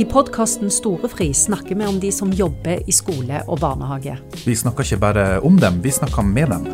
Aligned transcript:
I 0.00 0.04
podkasten 0.04 0.70
Storefri 0.70 1.34
snakker 1.34 1.74
vi 1.74 1.86
om 1.86 1.98
de 2.00 2.08
som 2.12 2.30
jobber 2.32 2.78
i 2.88 2.92
skole 2.92 3.42
og 3.44 3.58
barnehage. 3.60 4.14
Vi 4.46 4.54
snakker 4.56 4.86
ikke 4.86 4.96
bare 5.02 5.24
om 5.44 5.58
dem, 5.60 5.82
vi 5.84 5.92
snakker 5.92 6.24
med 6.24 6.48
dem. 6.48 6.64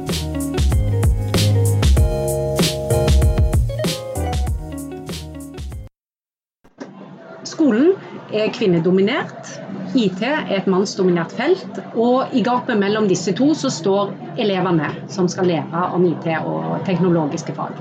Skolen 7.42 7.96
er 8.30 8.54
kvinnedominert. 8.54 9.56
IT 9.98 10.22
er 10.22 10.46
et 10.60 10.70
mannsdominert 10.70 11.34
felt. 11.34 11.82
Og 11.98 12.30
i 12.30 12.46
gapet 12.46 12.78
mellom 12.78 13.10
disse 13.10 13.34
to 13.34 13.56
så 13.58 13.74
står 13.74 14.14
elevene 14.38 14.92
som 15.10 15.26
skal 15.26 15.50
lære 15.50 15.88
om 15.98 16.06
IT 16.12 16.30
og 16.44 16.78
teknologiske 16.86 17.58
fag. 17.58 17.74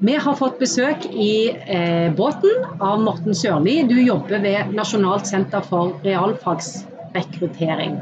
Vi 0.00 0.14
har 0.14 0.34
fått 0.38 0.60
besøk 0.60 1.08
i 1.10 1.50
eh, 1.50 2.14
båten 2.14 2.62
av 2.78 3.00
Morten 3.02 3.34
Sørli. 3.34 3.80
Du 3.90 3.96
jobber 3.98 4.38
ved 4.44 4.70
Nasjonalt 4.76 5.26
senter 5.26 5.64
for 5.66 5.96
realfagsrekruttering. 6.04 7.96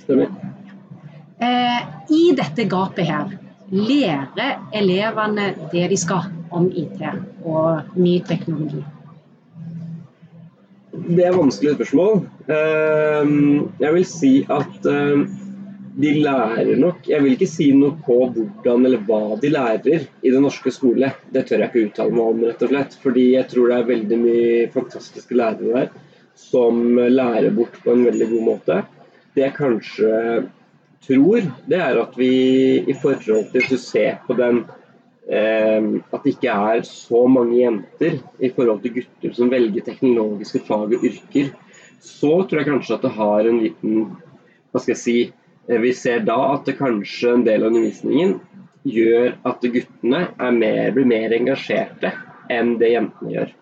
Stemmer. 0.00 0.32
Eh, 1.38 1.78
I 2.10 2.24
dette 2.34 2.66
gapet 2.66 3.06
her, 3.06 3.36
lærer 3.70 4.58
elevene 4.74 5.52
det 5.70 5.86
de 5.92 6.00
skal 6.00 6.26
om 6.50 6.66
IT 6.74 7.06
og 7.44 7.94
ny 7.94 8.18
teknologi? 8.26 8.82
Det 10.96 11.28
er 11.28 11.36
vanskelige 11.36 11.78
spørsmål. 11.78 12.24
Eh, 12.50 13.34
Jeg 13.86 13.94
vil 13.94 14.06
si 14.16 14.34
at 14.50 14.90
ehm, 14.90 15.28
de 15.96 16.10
lærer 16.20 16.76
nok 16.76 17.06
Jeg 17.08 17.24
vil 17.24 17.34
ikke 17.36 17.48
si 17.48 17.70
noe 17.72 17.96
på 18.04 18.18
hvordan 18.34 18.84
eller 18.84 19.04
hva 19.08 19.38
de 19.40 19.48
lærer 19.52 20.04
i 20.20 20.32
den 20.32 20.44
norske 20.44 20.72
skole. 20.74 21.08
Det 21.32 21.46
tør 21.48 21.62
jeg 21.62 21.70
ikke 21.70 21.84
uttale 21.88 22.16
meg 22.16 22.32
om, 22.32 22.42
rett 22.44 22.64
og 22.66 22.72
slett. 22.72 22.98
Fordi 23.00 23.24
jeg 23.32 23.48
tror 23.52 23.70
det 23.70 23.78
er 23.78 23.88
veldig 23.92 24.18
mye 24.20 24.66
fantastiske 24.74 25.38
lærere 25.38 25.86
der 25.86 25.94
som 26.36 26.98
lærer 26.98 27.54
bort 27.56 27.78
på 27.80 27.94
en 27.94 28.04
veldig 28.04 28.28
god 28.34 28.44
måte. 28.44 28.82
Det 29.32 29.46
jeg 29.46 29.56
kanskje 29.56 30.10
tror, 31.06 31.46
det 31.70 31.78
er 31.80 32.00
at 32.02 32.18
vi 32.18 32.32
i 32.84 32.96
forhold 32.96 33.22
til 33.24 33.46
hvis 33.54 33.70
du 33.72 33.78
ser 33.80 34.18
på 34.26 34.36
den 34.36 34.64
eh, 35.30 35.88
at 36.12 36.20
det 36.24 36.34
ikke 36.34 36.52
er 36.52 36.84
så 36.88 37.24
mange 37.30 37.62
jenter 37.62 38.18
i 38.36 38.52
forhold 38.52 38.82
til 38.84 38.98
gutter 38.98 39.36
som 39.38 39.52
velger 39.52 39.86
teknologiske 39.86 40.60
fag 40.68 40.92
og 40.98 41.08
yrker, 41.08 41.50
så 42.04 42.42
tror 42.44 42.60
jeg 42.60 42.68
kanskje 42.68 42.98
at 42.98 43.08
det 43.08 43.16
har 43.16 43.48
en 43.48 43.60
liten 43.64 43.98
Hva 44.74 44.82
skal 44.82 44.92
jeg 44.92 45.00
si 45.00 45.18
Vi 45.66 45.92
ser 45.98 46.22
da 46.26 46.36
at 46.52 46.68
det 46.68 46.76
kanskje 46.78 47.32
en 47.34 47.46
del 47.46 47.64
av 47.64 47.72
undervisningen 47.72 48.36
gjør 48.86 49.32
at 49.48 49.64
guttene 49.66 50.26
mer, 50.54 50.92
blir 50.94 51.08
mer 51.10 51.34
engasjerte 51.34 52.12
enn 52.52 52.76
det 52.78 52.92
jentene 52.92 53.32
gjør. 53.32 53.54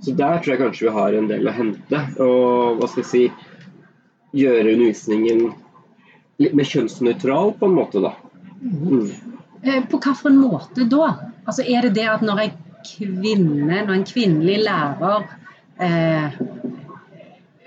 Så 0.00 0.12
der 0.16 0.40
tror 0.40 0.54
jeg 0.54 0.60
kanskje 0.60 0.86
vi 0.88 0.94
har 0.96 1.16
en 1.16 1.28
del 1.30 1.48
å 1.48 1.54
hente. 1.56 2.02
Og 2.20 2.80
hva 2.80 2.88
skal 2.88 3.04
jeg 3.04 3.10
si 3.12 3.24
Gjøre 4.30 4.76
undervisningen 4.76 5.40
litt 6.38 6.52
mer 6.54 6.68
kjønnsnøytral 6.70 7.48
på 7.58 7.66
en 7.66 7.72
måte, 7.74 7.98
da. 7.98 8.12
Mm. 8.62 9.08
Eh, 9.64 9.80
På 9.90 9.98
hvilken 9.98 10.36
måte 10.38 10.86
da? 10.86 11.08
Altså 11.42 11.64
Er 11.66 11.88
det 11.88 11.96
det 11.98 12.06
at 12.12 12.22
når 12.22 12.44
en 12.44 12.52
kvinne, 12.86 13.80
når 13.88 13.94
en 13.96 14.06
kvinnelig 14.06 14.60
lærer 14.68 15.26
eh, 15.82 16.38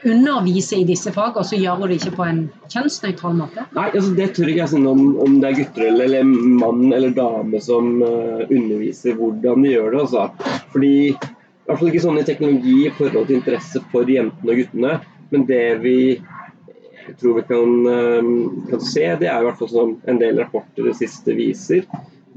underviser 0.04 0.82
i 0.82 0.88
disse 0.88 1.12
fagene, 1.16 1.46
så 1.48 1.60
gjør 1.60 1.80
hun 1.80 1.92
det 1.92 2.00
ikke 2.00 2.16
på 2.18 2.26
en 2.28 2.42
kjønnsnøytral 2.72 3.38
måte? 3.38 3.66
Nei, 3.76 3.88
altså 3.92 4.12
det 4.18 4.30
tør 4.36 4.52
ikke 4.52 4.64
jeg 4.64 4.74
si 4.74 4.82
noe 4.84 4.98
om, 4.98 5.14
om 5.24 5.40
det 5.42 5.50
er 5.50 5.60
gutter 5.62 5.88
eller, 5.88 6.06
eller 6.10 6.60
mann 6.64 6.84
eller 6.92 7.16
dame 7.16 7.62
som 7.64 7.90
uh, 8.04 8.44
underviser 8.50 9.18
hvordan 9.20 9.66
de 9.66 9.74
gjør 9.76 9.96
det. 9.96 10.04
Altså. 10.06 10.54
Fordi, 10.74 10.94
I 11.14 11.68
hvert 11.70 11.82
fall 11.82 11.92
ikke 11.92 12.06
sånn 12.06 12.22
i 12.22 12.28
teknologi 12.28 12.78
i 12.88 12.94
forhold 13.00 13.30
til 13.30 13.40
interesse 13.40 13.84
for 13.94 14.12
jentene 14.12 14.56
og 14.56 14.64
guttene. 14.64 14.96
Men 15.34 15.48
det 15.50 15.66
vi 15.82 15.98
tror 17.20 17.40
vi 17.40 17.42
kan, 17.48 17.72
eh, 17.90 18.28
kan 18.70 18.82
se, 18.82 19.06
det 19.20 19.28
er 19.28 19.42
i 19.42 19.48
hvert 19.48 19.58
fall 19.60 19.72
som 19.72 19.96
en 20.08 20.20
del 20.22 20.38
rapporter 20.40 20.88
det 20.88 20.94
siste 21.00 21.36
viser, 21.36 21.88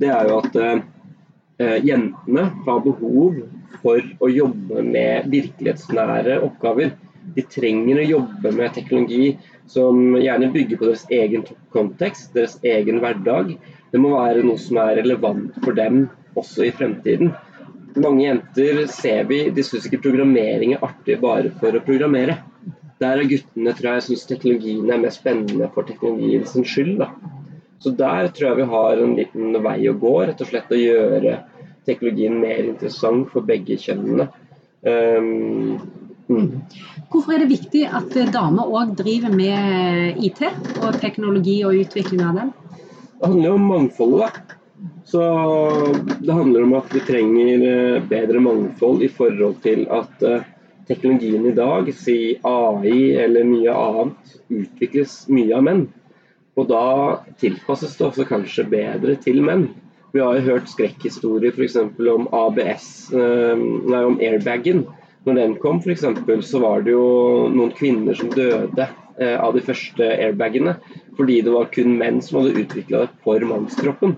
det 0.00 0.08
er 0.12 0.28
jo 0.28 0.40
at 0.42 0.56
uh, 0.58 1.76
jentene 1.86 2.42
har 2.66 2.80
behov 2.84 3.38
for 3.80 4.02
å 4.20 4.28
jobbe 4.28 4.82
med 4.84 5.28
virkelighetsnære 5.32 6.40
oppgaver. 6.44 6.92
De 7.34 7.42
trenger 7.50 8.00
å 8.00 8.06
jobbe 8.06 8.52
med 8.54 8.74
teknologi 8.76 9.32
som 9.70 10.14
gjerne 10.20 10.52
bygger 10.54 10.78
på 10.78 10.88
deres 10.90 11.06
egen 11.12 11.42
kontekst, 11.74 12.30
deres 12.36 12.56
egen 12.62 13.00
hverdag. 13.02 13.56
Det 13.90 14.00
må 14.02 14.14
være 14.14 14.44
noe 14.46 14.60
som 14.60 14.78
er 14.82 15.00
relevant 15.00 15.56
for 15.64 15.76
dem 15.76 16.06
også 16.38 16.68
i 16.68 16.74
fremtiden. 16.76 17.32
Mange 17.96 18.26
jenter 18.26 18.82
ser 18.92 19.24
vi, 19.30 19.46
de 19.50 19.64
syns 19.64 19.88
ikke 19.88 20.02
programmering 20.04 20.74
er 20.76 20.84
artig 20.84 21.16
bare 21.22 21.50
for 21.60 21.74
å 21.74 21.82
programmere. 21.84 22.36
Der 23.00 23.20
er 23.20 23.28
guttene 23.28 23.72
tror 23.76 23.96
jeg 23.96 24.06
syns 24.06 24.26
teknologien 24.28 24.90
er 24.92 25.00
mer 25.02 25.14
spennende 25.14 25.68
for 25.74 25.88
teknologiens 25.88 26.54
skyld. 26.68 27.00
Da. 27.00 27.10
Så 27.80 27.92
der 27.96 28.30
tror 28.36 28.50
jeg 28.50 28.60
vi 28.60 28.70
har 28.72 29.02
en 29.02 29.16
liten 29.18 29.60
vei 29.64 29.78
å 29.90 29.96
gå, 30.00 30.14
rett 30.28 30.40
og 30.40 30.50
slett 30.50 30.72
å 30.72 30.80
gjøre 30.80 31.38
teknologien 31.88 32.38
mer 32.40 32.64
interessant 32.64 33.28
for 33.32 33.46
begge 33.46 33.76
kjønnene. 33.80 34.28
Um, 34.86 35.76
mm. 36.28 36.50
Hvorfor 37.12 37.36
er 37.36 37.44
det 37.44 37.52
viktig 37.52 37.84
at 37.86 38.16
damer 38.34 38.68
òg 38.68 38.96
driver 38.98 39.32
med 39.34 40.20
IT 40.26 40.42
og 40.82 41.00
teknologi 41.02 41.60
og 41.66 41.78
utvikling 41.84 42.24
av 42.26 42.40
den? 42.40 42.52
Det 43.16 43.30
handler 43.30 43.48
jo 43.48 43.56
om 43.56 43.68
mangfoldet. 43.70 44.26
da. 44.26 44.56
Så 45.06 45.22
Det 46.20 46.32
handler 46.32 46.62
om 46.62 46.74
at 46.76 46.90
vi 46.94 47.00
trenger 47.00 47.62
eh, 47.68 48.02
bedre 48.08 48.40
mangfold 48.42 49.02
i 49.02 49.08
forhold 49.08 49.60
til 49.62 49.86
at 49.90 50.22
eh, 50.26 50.42
teknologien 50.88 51.46
i 51.46 51.54
dag, 51.54 51.88
si 51.94 52.36
AI 52.42 53.14
eller 53.22 53.46
mye 53.46 53.72
annet, 53.72 54.36
utvikles 54.50 55.24
mye 55.32 55.54
av 55.56 55.64
menn. 55.66 55.86
Og 56.56 56.68
da 56.70 56.84
tilpasses 57.40 57.96
det 57.98 58.06
også 58.06 58.26
kanskje 58.28 58.66
bedre 58.70 59.16
til 59.22 59.42
menn. 59.46 59.68
Vi 60.14 60.22
har 60.24 60.38
jo 60.38 60.46
hørt 60.46 60.70
skrekkhistorier 60.72 61.54
f.eks. 61.54 61.76
om 62.12 62.28
ABS, 62.32 62.86
eh, 63.14 63.64
nei, 63.92 64.02
om 64.10 64.18
airbagen. 64.18 64.86
Når 65.26 65.40
den 65.40 65.56
kom 65.62 65.80
f.eks., 65.82 66.04
så 66.46 66.60
var 66.62 66.84
det 66.86 66.94
jo 66.94 67.06
noen 67.50 67.72
kvinner 67.74 68.14
som 68.14 68.30
døde 68.30 68.86
eh, 68.86 69.34
av 69.34 69.56
de 69.56 69.64
første 69.66 70.06
airbagene. 70.14 70.76
Fordi 71.18 71.40
det 71.42 71.54
var 71.54 71.72
kun 71.74 71.96
menn 71.98 72.22
som 72.22 72.40
hadde 72.40 72.62
utvikla 72.62 73.04
det 73.04 73.10
for 73.24 73.42
mannskroppen. 73.50 74.14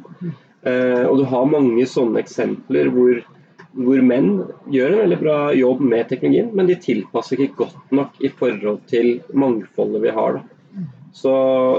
Eh, 0.69 1.05
og 1.07 1.21
du 1.21 1.25
har 1.31 1.49
mange 1.49 1.87
sånne 1.89 2.21
eksempler 2.21 2.91
hvor, 2.93 3.23
hvor 3.79 4.05
menn 4.05 4.31
gjør 4.75 4.93
en 4.93 5.03
veldig 5.07 5.21
bra 5.23 5.39
jobb 5.57 5.81
med 5.95 6.11
teknologien, 6.11 6.53
men 6.53 6.69
de 6.69 6.77
tilpasser 6.83 7.41
ikke 7.41 7.65
godt 7.65 7.97
nok 8.03 8.21
i 8.21 8.33
forhold 8.41 8.83
til 8.91 9.19
mangfoldet 9.33 10.05
vi 10.05 10.15
har. 10.19 10.43
Så, 11.17 11.33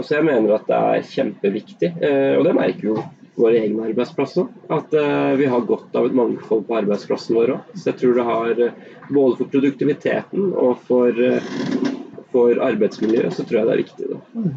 så 0.03 0.17
jeg 0.17 0.25
mener 0.25 0.57
at 0.57 0.66
det 0.67 0.78
er 0.78 1.09
kjempeviktig, 1.13 1.94
eh, 2.01 2.34
og 2.40 2.47
det 2.47 2.57
merker 2.57 2.94
jo 2.96 2.97
våre 3.40 3.60
egne 3.64 3.88
arbeidsplasser. 3.90 4.48
At 4.76 4.94
eh, 4.94 5.32
vi 5.40 5.48
har 5.52 5.66
godt 5.68 5.96
av 5.96 6.10
et 6.10 6.18
mangfold 6.18 6.66
på 6.68 6.78
arbeidsplassen 6.82 7.38
vår 7.40 7.56
òg. 7.56 7.74
Så 7.80 7.92
jeg 7.92 8.00
tror 8.02 8.18
det 8.20 8.28
har 8.28 8.62
eh, 8.68 8.86
både 9.10 9.40
for 9.40 9.52
produktiviteten 9.56 10.52
og 10.54 10.84
for, 10.90 11.10
eh, 11.16 11.50
for 12.34 12.62
arbeidsmiljøet, 12.70 13.34
så 13.36 13.46
tror 13.48 13.62
jeg 13.62 13.70
det 13.70 13.76
er 13.78 13.84
viktig. 13.86 14.10
Da. 14.14 14.54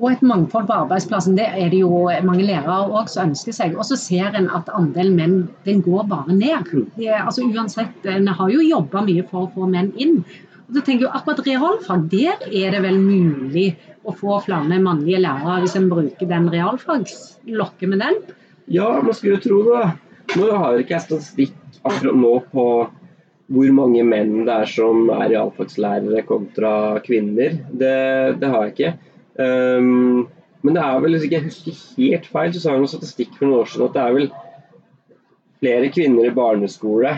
Og 0.00 0.06
et 0.14 0.22
mangfold 0.24 0.64
på 0.70 0.76
arbeidsplassen, 0.86 1.34
det 1.36 1.44
er 1.50 1.68
det 1.72 1.82
jo 1.82 2.04
mange 2.24 2.46
lærere 2.48 2.86
også 2.88 3.18
som 3.18 3.32
ønsker 3.34 3.52
seg. 3.52 3.74
Og 3.76 3.84
så 3.84 3.98
ser 4.00 4.36
en 4.38 4.46
at 4.56 4.70
andelen 4.72 5.16
menn 5.18 5.34
den 5.66 5.82
går 5.84 6.06
bare 6.08 6.32
ned. 6.32 6.70
De, 6.96 7.08
er- 7.10 7.26
altså 7.26 7.44
uansett, 7.44 7.98
En 8.08 8.28
har 8.28 8.48
jo 8.54 8.64
jobba 8.64 9.02
mye 9.04 9.26
for 9.28 9.44
å 9.44 9.50
få 9.52 9.68
menn 9.68 9.92
inn. 10.00 10.22
Og 10.70 10.78
så 10.78 10.84
tenker 10.86 11.04
jeg 11.08 11.12
Akkurat 11.18 11.44
realfag, 11.44 12.08
der 12.12 12.44
er 12.48 12.70
det 12.76 12.80
vel 12.86 12.96
mulig 13.02 13.74
å 14.04 14.14
få 14.16 14.38
flere 14.44 14.78
mannlige 14.80 15.20
lærere 15.22 15.60
hvis 15.64 15.76
en 15.78 15.90
bruker 15.90 16.28
den 16.30 16.48
realfagslokket 16.52 17.92
med 17.92 18.02
den? 18.04 18.22
Ja, 18.70 18.88
man 19.02 19.16
skulle 19.16 19.40
tro 19.42 19.60
det. 19.66 19.84
Nå 20.38 20.48
har 20.54 20.78
ikke 20.78 20.96
jeg 20.96 21.06
statistikk 21.08 21.56
akkurat 21.82 22.16
nå 22.16 22.34
på 22.52 22.66
hvor 23.50 23.72
mange 23.74 24.02
menn 24.06 24.44
det 24.46 24.56
er 24.62 24.68
som 24.70 25.08
er 25.10 25.32
realfagslærere 25.32 26.22
kontra 26.28 26.72
kvinner. 27.02 27.56
Det, 27.70 27.96
det 28.38 28.50
har 28.52 28.68
jeg 28.68 28.76
ikke. 28.76 28.92
Um, 29.40 30.28
men 30.62 30.76
det 30.76 30.84
er 30.84 31.02
vel, 31.02 31.16
hvis 31.16 31.26
ikke 31.26 31.38
jeg 31.38 31.48
husker 31.48 31.80
helt 31.98 32.30
feil, 32.30 32.54
så 32.54 32.62
sa 32.62 32.74
jeg 32.74 32.84
noen 32.84 32.92
statistikk 32.92 33.34
for 33.34 33.48
noen 33.48 33.64
år 33.64 33.72
siden 33.72 33.88
at 33.88 33.96
det 33.96 34.04
er 34.04 34.16
vel 34.16 34.30
flere 35.60 35.92
kvinner 35.92 36.28
i 36.28 36.34
barneskole 36.36 37.14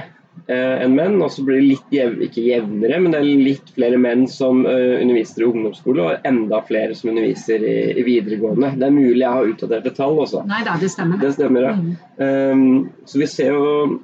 enn 0.52 0.94
menn. 0.96 1.18
Og 1.22 1.30
så 1.32 1.44
blir 1.46 1.60
det 1.60 1.68
litt 1.68 1.94
jev, 1.94 2.16
ikke 2.26 2.44
jevnere, 2.46 3.00
men 3.02 3.14
det 3.14 3.20
er 3.20 3.44
litt 3.48 3.72
flere 3.76 4.00
menn 4.00 4.24
som 4.30 4.64
eh, 4.68 4.98
underviser 5.00 5.44
i 5.44 5.50
ungdomsskole, 5.50 6.06
og 6.06 6.28
enda 6.28 6.62
flere 6.68 6.96
som 6.98 7.12
underviser 7.12 7.64
i, 7.66 7.76
i 8.00 8.06
videregående. 8.06 8.74
Det 8.78 8.88
er 8.88 8.96
mulig 8.96 9.22
jeg 9.22 9.36
har 9.36 9.52
utdaterte 9.52 9.94
tall 9.96 10.18
også. 10.24 10.44
Nei 10.50 10.62
da, 10.66 10.78
det 10.80 10.90
stemmer. 10.92 11.20
Det 11.22 11.34
stemmer, 11.36 11.68
ja. 11.68 11.76
Mm. 11.78 11.94
Um, 12.18 13.06
så 13.08 13.22
vi 13.22 13.30
ser 13.30 13.54
jo 13.54 14.00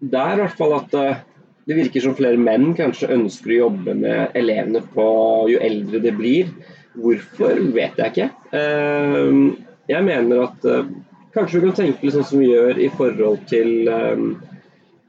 der 0.00 0.36
i 0.36 0.42
hvert 0.44 0.56
fall 0.56 0.76
at 0.78 0.94
eh, 0.96 1.24
det 1.68 1.76
virker 1.76 2.02
som 2.02 2.16
flere 2.18 2.40
menn 2.40 2.72
kanskje 2.74 3.12
ønsker 3.14 3.52
å 3.52 3.58
jobbe 3.66 3.94
med 4.00 4.36
elevene 4.38 4.80
på 4.94 5.08
jo 5.52 5.60
eldre 5.62 6.00
det 6.02 6.14
blir. 6.16 6.52
Hvorfor 6.98 7.60
vet 7.76 8.00
jeg 8.00 8.10
ikke. 8.10 8.30
Um, 8.50 9.52
jeg 9.90 10.06
mener 10.06 10.46
at 10.48 10.64
eh, 10.66 10.88
kanskje 11.34 11.60
vi 11.60 11.66
kan 11.68 11.76
tenke 11.78 12.06
litt 12.06 12.16
sånn 12.16 12.26
som 12.26 12.42
vi 12.42 12.50
gjør 12.50 12.80
i 12.80 12.88
forhold 12.96 13.44
til 13.50 13.90
um, 13.90 14.32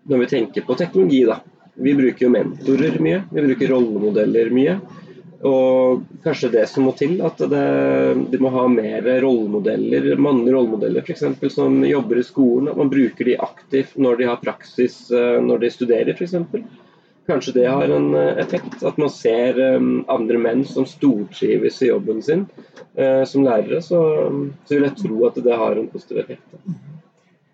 når 0.10 0.24
vi 0.24 0.32
tenker 0.36 0.66
på 0.68 0.78
teknologi. 0.80 1.24
da. 1.26 1.42
Vi 1.74 1.94
bruker 1.96 2.26
jo 2.26 2.34
mentorer 2.34 3.00
mye. 3.00 3.24
Vi 3.32 3.46
bruker 3.48 3.72
rollemodeller 3.74 4.52
mye. 4.54 4.80
Og 5.42 6.04
kanskje 6.24 6.52
det 6.54 6.68
som 6.70 6.86
må 6.86 6.92
til, 6.98 7.16
at 7.26 7.40
det, 7.50 7.64
de 8.30 8.40
må 8.42 8.52
ha 8.54 8.68
mer 8.70 9.08
rollemodeller, 9.24 10.12
mannlige 10.22 10.54
rollemodeller 10.54 11.02
f.eks. 11.02 11.54
som 11.56 11.80
jobber 11.86 12.22
i 12.22 12.26
skolen. 12.26 12.70
At 12.70 12.78
man 12.78 12.92
bruker 12.92 13.26
de 13.26 13.40
aktivt 13.42 13.98
når 13.98 14.22
de 14.22 14.30
har 14.30 14.44
praksis 14.44 15.04
eh, 15.10 15.40
når 15.42 15.64
de 15.64 15.74
studerer 15.74 16.14
f.eks. 16.14 16.38
Kanskje 17.30 17.56
det 17.58 17.66
har 17.70 17.90
en 17.90 18.14
eh, 18.14 18.38
effekt. 18.44 18.84
At 18.86 19.02
man 19.02 19.10
ser 19.14 19.58
eh, 19.58 19.90
andre 20.14 20.42
menn 20.46 20.62
som 20.70 20.86
stortrives 20.86 21.82
i 21.82 21.90
jobben 21.90 22.22
sin 22.26 22.48
som 22.92 23.46
lærere. 23.46 23.78
Så, 23.80 23.98
så 24.68 24.76
vil 24.76 24.84
jeg 24.84 24.98
tro 25.00 25.22
at 25.24 25.38
det 25.40 25.56
har 25.56 25.80
en 25.80 25.88
positiv 25.90 26.18
effekt. 26.26 26.58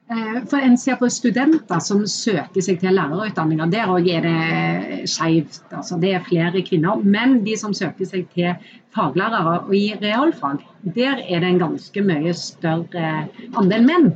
Eh, 0.10 0.46
for 0.50 0.58
En 0.58 0.78
ser 0.78 0.96
på 0.96 1.10
studenter 1.12 1.82
som 1.84 2.06
søker 2.08 2.64
seg 2.64 2.80
til 2.80 2.96
lærerutdanninger. 2.96 3.72
Der 3.74 3.92
òg 3.92 4.08
er 4.08 4.24
det 4.24 5.10
skeivt. 5.12 5.60
Altså 5.76 6.00
det 6.00 6.14
er 6.16 6.24
flere 6.24 6.64
kvinner. 6.64 7.02
Men 7.04 7.42
de 7.44 7.58
som 7.60 7.76
søker 7.76 8.08
seg 8.08 8.30
til 8.36 8.56
faglærere 8.96 9.58
og 9.66 9.76
i 9.76 9.92
realfag, 10.00 10.64
der 10.96 11.20
er 11.28 11.44
det 11.44 11.52
en 11.52 11.60
ganske 11.66 12.04
mye 12.08 12.34
større 12.40 13.28
andel 13.60 13.84
menn 13.84 14.14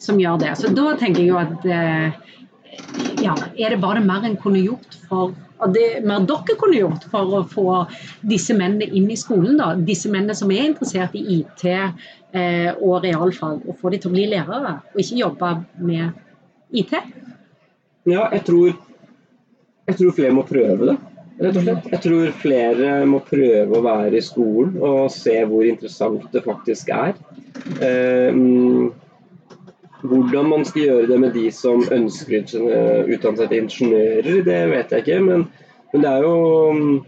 som 0.00 0.20
gjør 0.20 0.40
det. 0.40 0.54
Så 0.60 0.72
da 0.72 0.94
tenker 0.96 1.20
jeg 1.20 1.34
jo 1.34 1.40
at 1.42 1.68
eh, 1.68 2.16
ja, 3.22 3.36
er 3.60 3.74
det 3.74 3.82
bare 3.84 4.00
mer 4.04 4.24
en 4.24 4.40
kunne 4.40 4.64
gjort 4.64 4.96
for 5.08 5.36
mer 5.70 6.26
dere 6.28 6.56
kunne 6.60 6.78
gjort 6.78 7.06
for 7.12 7.38
å 7.38 7.42
få 7.50 7.68
disse 8.26 8.56
mennene 8.56 8.88
inn 8.90 9.10
i 9.10 9.18
skolen? 9.18 9.58
da, 9.60 9.72
Disse 9.76 10.10
mennene 10.12 10.36
som 10.38 10.52
er 10.54 10.68
interessert 10.70 11.16
i 11.18 11.24
IT 11.38 11.64
eh, 11.70 12.70
og 12.74 13.04
realfag, 13.04 13.64
og 13.64 13.80
få 13.80 13.94
dem 13.94 14.02
til 14.02 14.12
å 14.12 14.16
bli 14.16 14.28
lærere, 14.32 14.78
og 14.92 15.02
ikke 15.02 15.20
jobbe 15.22 15.54
med 15.84 16.12
IT? 16.74 16.94
Ja, 18.10 18.28
jeg 18.34 18.44
tror, 18.44 18.74
jeg 19.88 20.00
tror 20.00 20.16
flere 20.16 20.36
må 20.36 20.46
prøve 20.48 20.92
det. 20.92 20.98
Rett 21.34 21.56
og 21.58 21.64
slett. 21.64 21.86
Jeg 21.90 22.02
tror 22.04 22.34
flere 22.38 22.90
må 23.10 23.18
prøve 23.26 23.74
å 23.74 23.82
være 23.82 24.20
i 24.20 24.22
skolen 24.22 24.76
og 24.78 25.08
se 25.10 25.34
hvor 25.50 25.66
interessant 25.66 26.28
det 26.30 26.44
faktisk 26.44 26.92
er. 26.94 27.16
Um, 27.82 28.92
hvordan 30.04 30.48
man 30.50 30.64
skal 30.68 30.88
gjøre 30.88 31.08
det 31.08 31.18
med 31.20 31.34
de 31.36 31.48
som 31.54 31.84
ønsker 31.92 32.44
å 32.60 32.78
utdanne 33.14 33.48
ingeniører, 33.56 34.42
det 34.46 34.60
vet 34.72 34.92
jeg 34.92 35.04
ikke. 35.04 35.20
Men, 35.24 35.46
men, 35.92 36.04
det 36.04 36.12
er 36.12 36.26
jo 36.26 37.02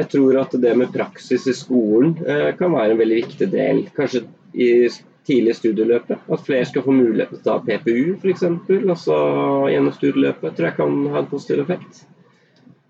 Jeg 0.00 0.08
tror 0.14 0.36
at 0.40 0.54
det 0.56 0.70
med 0.80 0.92
praksis 0.94 1.42
i 1.44 1.52
skolen 1.52 2.14
eh, 2.24 2.54
kan 2.56 2.72
være 2.72 2.94
en 2.94 3.00
veldig 3.02 3.16
viktig 3.18 3.50
del. 3.52 3.82
Kanskje 3.92 4.22
i 4.56 4.88
tidlig 5.28 5.58
studieløpet. 5.58 6.22
At 6.32 6.46
flere 6.46 6.64
skal 6.64 6.86
få 6.86 6.94
mulighet 6.96 7.34
til 7.34 7.42
å 7.42 7.44
ta 7.44 7.58
PPU 7.66 8.14
f.eks. 8.16 8.46
Altså 8.80 9.18
gjennom 9.68 9.92
studieløpet. 9.92 10.56
tror 10.56 10.70
jeg 10.70 10.78
kan 10.78 10.96
ha 11.12 11.20
en 11.20 11.28
positiv 11.28 11.60
effekt. 11.66 12.00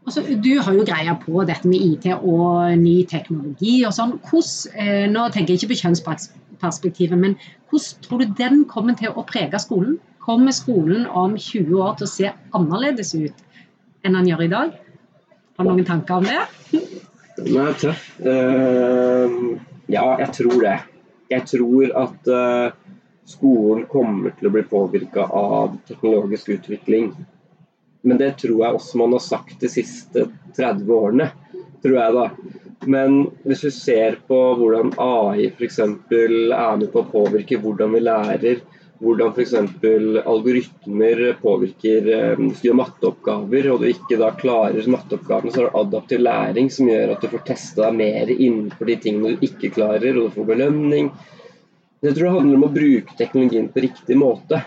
Altså, 0.08 0.22
du 0.42 0.52
har 0.64 0.74
jo 0.74 0.84
greia 0.88 1.14
på 1.20 1.42
dette 1.48 1.68
med 1.68 1.82
IT 1.84 2.06
og 2.16 2.76
ny 2.80 3.02
teknologi 3.08 3.80
og 3.84 3.92
sånn. 3.94 4.14
Hvordan, 4.24 4.76
eh, 4.80 5.06
nå 5.12 5.26
tenker 5.30 5.52
jeg 5.52 5.60
ikke 5.60 5.74
på 5.74 5.80
kjønnsperspektivet, 5.82 7.18
men 7.20 7.36
hvordan 7.70 8.06
tror 8.06 8.22
du 8.22 8.32
den 8.38 8.64
kommer 8.64 8.96
til 8.96 9.12
å 9.12 9.26
prege 9.28 9.60
skolen? 9.60 9.98
Kommer 10.24 10.56
skolen 10.56 11.06
om 11.06 11.36
20 11.36 11.76
år 11.84 11.98
til 11.98 12.08
å 12.08 12.12
se 12.14 12.32
annerledes 12.56 13.14
ut 13.14 13.44
enn 14.04 14.16
den 14.16 14.32
gjør 14.32 14.44
i 14.46 14.52
dag? 14.54 14.74
Har 15.56 15.68
du 15.68 15.70
noen 15.70 15.84
tanker 15.84 16.20
om 16.20 16.24
det? 16.24 16.40
Nei, 17.44 17.72
tøff. 17.80 18.04
Uh, 18.24 19.56
ja, 19.92 20.04
jeg 20.22 20.32
tror 20.36 20.62
det. 20.64 20.76
Jeg 21.30 21.46
tror 21.48 21.92
at 22.00 22.30
uh, 22.32 22.72
skolen 23.28 23.84
kommer 23.90 24.32
til 24.38 24.48
å 24.48 24.54
bli 24.54 24.64
påvirka 24.66 25.26
av 25.28 25.76
teknologisk 25.88 26.48
utvikling. 26.56 27.12
Men 28.02 28.20
det 28.20 28.30
tror 28.40 28.64
jeg 28.64 28.78
også 28.78 28.98
man 29.00 29.14
har 29.16 29.24
sagt 29.24 29.60
de 29.60 29.68
siste 29.68 30.26
30 30.56 30.92
årene, 30.96 31.30
tror 31.82 31.96
jeg 31.98 32.16
da. 32.16 32.26
Men 32.88 33.22
hvis 33.44 33.66
du 33.66 33.70
ser 33.74 34.16
på 34.28 34.36
hvordan 34.56 34.94
AI 34.96 35.50
f.eks. 35.50 35.78
er 35.84 36.76
med 36.80 36.88
på 36.92 37.02
å 37.02 37.10
påvirke 37.10 37.58
hvordan 37.60 37.92
vi 37.92 38.00
lærer, 38.06 38.62
hvordan 39.00 39.34
f.eks. 39.36 39.54
algoritmer 40.28 41.20
påvirker 41.40 42.08
Hvis 42.40 42.60
du 42.60 42.68
gjør 42.68 42.78
matteoppgaver 42.80 43.68
og 43.72 43.80
du 43.82 43.88
ikke 43.90 44.18
da 44.20 44.30
klarer 44.36 44.88
matteoppgavene, 44.92 45.52
så 45.52 45.62
er 45.62 45.68
det 45.68 45.82
adaptiv 45.82 46.24
læring 46.24 46.72
som 46.72 46.88
gjør 46.88 47.14
at 47.14 47.24
du 47.24 47.30
får 47.32 47.44
testa 47.52 47.86
deg 47.86 48.00
mer 48.00 48.32
innenfor 48.36 48.88
de 48.88 48.98
tingene 49.04 49.36
du 49.36 49.46
ikke 49.48 49.72
klarer, 49.76 50.16
og 50.16 50.28
du 50.28 50.36
får 50.36 50.50
belønning. 50.54 51.12
Jeg 52.00 52.16
tror 52.16 52.26
det 52.26 52.36
handler 52.38 52.60
om 52.60 52.68
å 52.68 52.74
bruke 52.74 53.16
teknologien 53.16 53.68
på 53.72 53.84
riktig 53.84 54.16
måte. 54.16 54.62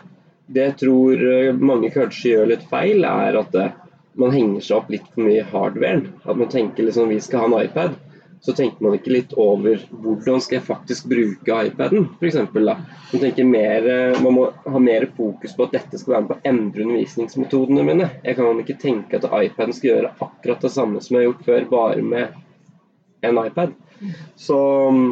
Det 0.47 0.63
jeg 0.63 0.77
tror 0.81 1.21
eh, 1.23 1.53
mange 1.55 1.91
kanskje 1.93 2.33
gjør 2.33 2.49
litt 2.51 2.65
feil, 2.69 3.05
er 3.07 3.37
at 3.39 3.55
eh, 3.59 3.75
man 4.19 4.33
henger 4.33 4.63
seg 4.63 4.79
opp 4.81 4.89
litt 4.93 5.05
for 5.13 5.25
mye 5.25 5.41
i 5.41 5.51
hardwaren. 5.53 6.09
At 6.23 6.39
man 6.39 6.51
tenker 6.51 6.87
liksom 6.87 7.11
vi 7.11 7.21
skal 7.23 7.45
ha 7.45 7.49
en 7.49 7.61
iPad. 7.63 7.95
Så 8.43 8.51
tenker 8.51 8.83
man 8.83 8.97
ikke 8.97 9.13
litt 9.13 9.33
over 9.39 9.79
hvordan 10.03 10.41
skal 10.43 10.57
jeg 10.57 10.65
faktisk 10.67 11.05
bruke 11.07 11.59
iPaden, 11.69 12.09
f.eks. 12.19 12.41
Man 12.51 13.21
tenker 13.21 13.47
mer, 13.47 13.87
eh, 13.87 14.19
man 14.19 14.35
må 14.35 14.49
ha 14.65 14.81
mer 14.83 15.07
fokus 15.15 15.55
på 15.55 15.69
at 15.69 15.77
dette 15.77 16.01
skal 16.01 16.17
være 16.17 16.25
med 16.25 16.33
på 16.33 16.39
å 16.41 16.51
endre 16.51 16.87
undervisningsmetodene 16.87 17.87
mine. 17.87 18.09
Jeg 18.25 18.39
kan 18.39 18.59
ikke 18.59 18.79
tenke 18.81 19.21
at 19.21 19.29
iPaden 19.29 19.77
skal 19.77 19.93
gjøre 19.93 20.11
akkurat 20.27 20.67
det 20.67 20.73
samme 20.75 21.03
som 21.03 21.15
jeg 21.15 21.23
har 21.23 21.29
gjort 21.29 21.47
før, 21.47 21.69
bare 21.71 22.03
med 22.03 22.35
en 23.23 23.39
iPad. 23.45 23.77
Så 24.35 24.59
mm, 24.91 25.09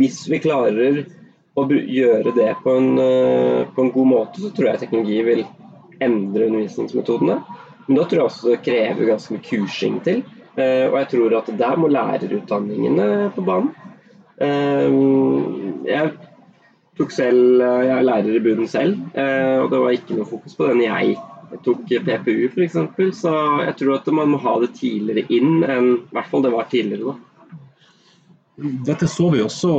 hvis 0.00 0.24
vi 0.32 0.40
klarer 0.40 1.04
å 1.60 1.66
gjøre 1.68 2.32
det 2.36 2.50
på 2.62 2.74
en, 2.78 2.98
eh, 2.98 3.66
på 3.74 3.84
en, 3.84 3.92
god 3.94 4.08
måte, 4.12 4.42
så 4.42 4.50
tror 4.54 4.70
jeg 4.70 4.82
teknologi 4.84 5.18
vil 5.26 5.44
endre 6.00 6.48
undervisningsmetodene. 6.48 7.38
Men 7.86 7.98
da 7.98 8.04
tror 8.04 8.20
jeg 8.20 8.30
også 8.30 8.52
det 8.52 8.62
krever 8.66 9.10
ganske 9.12 9.34
mye 9.34 9.46
kursing 9.46 10.00
til. 10.04 10.22
Eh, 10.58 10.86
og 10.88 10.98
jeg 11.00 11.08
tror 11.14 11.36
at 11.38 11.52
der 11.58 11.76
må 11.76 11.90
lærerutdanningene 11.92 13.30
på 13.34 13.44
banen. 13.46 13.72
Eh, 14.40 14.88
jeg 15.88 16.12
tok 16.98 17.14
selv, 17.14 17.62
jeg 17.62 17.94
er 17.94 18.06
lærer 18.06 18.36
i 18.36 18.42
bunnen 18.42 18.66
selv, 18.66 18.98
og 19.14 19.68
det 19.70 19.78
var 19.78 19.92
ikke 19.94 20.16
noe 20.18 20.26
fokus 20.26 20.56
på 20.58 20.66
den 20.66 20.82
jeg 20.82 21.14
tok 21.62 21.84
PPU 21.86 22.48
f.eks. 22.50 22.74
Så 23.20 23.34
jeg 23.62 23.76
tror 23.78 23.94
at 24.00 24.10
man 24.12 24.32
må 24.34 24.40
ha 24.42 24.56
det 24.58 24.72
tidligere 24.80 25.30
inn 25.30 25.62
enn 25.62 25.92
i 25.94 26.16
hvert 26.16 26.26
fall 26.32 26.42
det 26.42 26.50
var 26.52 26.66
tidligere. 26.72 27.14
da. 27.14 27.27
Dette 28.58 29.06
så 29.06 29.28
vi 29.30 29.38
også 29.38 29.70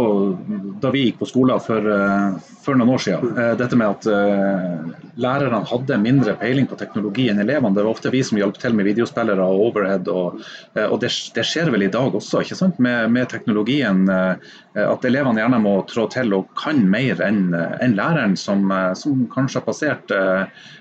da 0.79 0.87
vi 0.93 1.01
gikk 1.03 1.17
på 1.19 1.27
skolen 1.27 1.59
for, 1.59 1.83
uh, 1.83 2.37
for 2.63 2.79
noen 2.79 2.93
år 2.93 3.01
siden. 3.03 3.33
Uh, 3.35 3.51
dette 3.59 3.75
med 3.75 3.91
at 3.91 4.07
uh, 4.07 4.93
lærerne 5.19 5.59
hadde 5.67 5.97
mindre 5.99 6.37
peiling 6.39 6.69
på 6.69 6.77
teknologi 6.79 7.25
enn 7.27 7.41
elevene. 7.43 7.73
Det 7.75 7.83
var 7.83 7.91
ofte 7.91 8.13
vi 8.13 8.21
som 8.23 8.39
hjalp 8.39 8.55
til 8.61 8.77
med 8.77 8.87
videospillere 8.87 9.43
og 9.43 9.65
overhead. 9.65 10.07
Og, 10.07 10.39
og 10.85 10.95
det, 11.03 11.11
det, 11.35 11.45
skjer 11.49 11.73
vel 11.73 11.83
i 11.89 11.91
dag 11.91 12.15
også, 12.21 12.45
ikke 12.45 12.59
sant? 12.61 12.79
Med, 12.79 13.11
med 13.11 13.27
teknologien. 13.33 14.07
at 14.09 15.05
elevene 15.05 15.41
gjerne 15.41 15.59
må 15.59 15.73
trå 15.89 16.07
til 16.13 16.31
og 16.37 16.47
kan 16.59 16.79
mer 16.87 17.19
enn 17.25 17.51
en 17.55 17.97
læreren, 17.97 18.37
som, 18.39 18.71
som, 18.95 19.25
kanskje 19.33 19.59
har 19.59 19.65
passert 19.67 20.13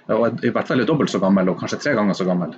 og 0.08 0.44
i 0.44 0.52
hvert 0.54 0.68
fall 0.68 0.80
er 0.80 0.88
dobbelt 0.88 1.10
så 1.10 1.20
gammel 1.22 1.50
og 1.50 1.58
kanskje 1.60 1.80
tre 1.82 1.98
ganger 1.98 2.16
så 2.16 2.28
gammel. 2.28 2.54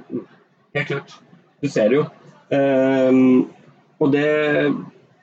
Helt 0.77 0.91
klart. 0.93 1.17
Du 1.63 1.69
ser 1.69 1.89
det 1.91 2.01
jo. 2.03 2.07
Um, 2.51 3.49
og 4.01 4.13
det 4.15 4.29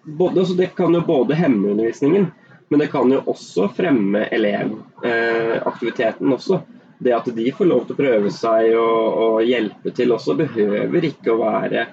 både, 0.07 0.39
altså 0.39 0.53
det 0.53 0.71
kan 0.75 0.93
jo 0.95 1.01
både 1.01 1.35
hemme 1.35 1.69
undervisningen, 1.69 2.31
men 2.69 2.79
det 2.79 2.87
kan 2.87 3.11
jo 3.11 3.21
også 3.25 3.67
fremme 3.75 4.25
elevaktiviteten 4.31 6.27
eh, 6.27 6.33
også. 6.33 6.61
Det 6.99 7.13
at 7.13 7.29
de 7.35 7.51
får 7.53 7.69
lov 7.69 7.85
til 7.85 7.93
å 7.93 7.99
prøve 7.99 8.31
seg 8.33 8.73
og, 8.79 9.17
og, 9.21 9.41
hjelpe 9.45 9.93
til 9.95 10.11
også, 10.15 10.33
behøver 10.39 11.05
ikke 11.11 11.35
å 11.35 11.41
være 11.43 11.85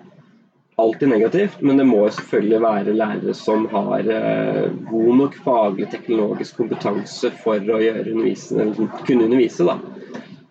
alltid 0.81 1.11
negativt. 1.13 1.61
Men 1.61 1.79
det 1.79 1.87
må 1.91 2.01
selvfølgelig 2.09 2.63
være 2.65 2.97
lærere 2.97 3.35
som 3.37 3.67
har 3.75 4.09
eh, 4.15 4.71
god 4.91 5.13
nok 5.21 5.37
faglig 5.45 5.91
teknologisk 5.93 6.63
kompetanse 6.63 7.31
for 7.45 7.61
å 7.61 7.83
undervise, 7.83 8.71
kunne 9.05 9.29
undervise. 9.29 9.69
Da. 9.69 9.77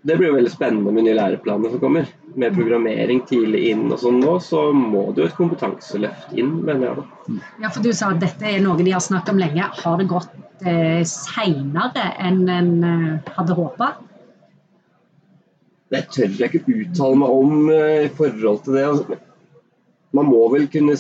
Det 0.04 0.18
blir 0.18 0.28
jo 0.28 0.36
veldig 0.36 0.52
spennende 0.52 0.92
med 0.92 1.06
nye 1.06 1.16
læreplaner 1.16 1.72
som 1.72 1.80
kommer. 1.80 2.08
Med 2.36 2.56
programmering 2.58 3.22
tidlig 3.30 3.62
inn 3.72 3.86
og 3.88 4.02
sånn 4.02 4.18
nå, 4.20 4.34
så 4.44 4.66
må 4.76 5.06
det 5.14 5.24
jo 5.24 5.28
et 5.30 5.38
kompetanseløft 5.38 6.34
inn, 6.36 6.58
mener 6.68 6.90
jeg 6.90 6.98
da. 6.98 7.38
Ja, 7.64 7.70
for 7.70 7.86
du 7.86 7.94
sa 7.96 8.10
at 8.12 8.20
dette 8.24 8.50
er 8.50 8.60
noe 8.66 8.76
de 8.84 8.92
har 8.92 9.04
snakket 9.06 9.32
om 9.32 9.40
lenge. 9.40 9.70
Har 9.80 10.02
det 10.02 10.10
gått 10.12 10.68
eh, 10.68 11.06
seinere 11.08 12.10
enn 12.20 12.44
en 12.52 12.74
eh, 12.90 13.32
hadde 13.38 13.56
håpa? 13.62 13.94
Det 15.94 16.04
tør 16.12 16.36
jeg 16.42 16.52
ikke 16.52 16.78
uttale 16.84 17.22
meg 17.24 17.40
om 17.40 17.58
eh, 17.72 18.04
i 18.10 18.14
forhold 18.20 18.64
til 18.66 18.80
det. 18.80 18.86
Altså, 18.92 19.20
man 20.14 20.32
må 20.34 20.44
vel 20.52 20.68
kunne 20.74 21.00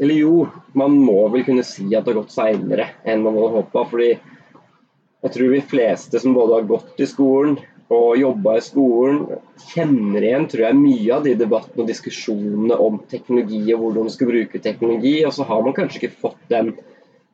Eller 0.00 0.16
jo, 0.16 0.46
man 0.74 0.98
må 0.98 1.28
vel 1.30 1.44
kunne 1.46 1.62
si 1.62 1.86
at 1.94 2.02
det 2.02 2.10
har 2.10 2.22
gått 2.24 2.34
seinere 2.34 2.90
enn 3.04 3.22
man 3.22 3.38
hadde 3.38 3.58
håpa. 3.60 3.86
Fordi 3.92 4.14
jeg 4.16 5.34
tror 5.36 5.52
de 5.54 5.66
fleste 5.76 6.18
som 6.18 6.34
både 6.34 6.58
har 6.58 6.72
gått 6.74 7.04
i 7.04 7.06
skolen 7.06 7.60
og 7.90 8.18
jobba 8.20 8.54
i 8.56 8.62
skolen, 8.62 9.24
kjenner 9.72 10.22
igjen 10.22 10.46
tror 10.50 10.64
jeg, 10.68 10.78
mye 10.78 11.14
av 11.16 11.24
de 11.26 11.34
debattene 11.38 11.82
og 11.82 11.90
diskusjonene 11.90 12.76
om 12.78 13.00
teknologi 13.10 13.64
og 13.74 13.82
hvordan 13.82 14.06
man 14.06 14.14
skal 14.14 14.30
bruke 14.30 14.62
teknologi. 14.62 15.16
Og 15.26 15.34
så 15.34 15.46
har 15.48 15.64
man 15.66 15.74
kanskje 15.74 16.04
ikke 16.04 16.20
fått 16.28 16.44
den, 16.52 16.70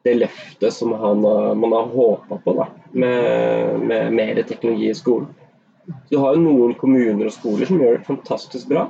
det 0.06 0.14
løftet 0.22 0.72
som 0.72 0.94
han, 0.96 1.20
man 1.60 1.76
har 1.76 1.90
håpa 1.92 2.40
på 2.44 2.56
da, 2.56 2.70
med, 2.96 3.84
med 3.84 4.16
mer 4.16 4.40
teknologi 4.48 4.88
i 4.88 4.96
skolen. 4.96 5.28
Du 6.10 6.16
har 6.18 6.34
jo 6.34 6.46
noen 6.46 6.72
kommuner 6.80 7.28
og 7.28 7.34
skoler 7.36 7.68
som 7.68 7.82
gjør 7.82 7.98
det 7.98 8.08
fantastisk 8.08 8.72
bra. 8.72 8.88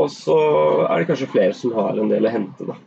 Og 0.00 0.08
så 0.10 0.34
er 0.88 1.02
det 1.02 1.10
kanskje 1.12 1.30
flere 1.30 1.54
som 1.54 1.76
har 1.76 2.00
en 2.00 2.10
del 2.10 2.26
å 2.26 2.32
hente. 2.32 2.66
da. 2.66 2.80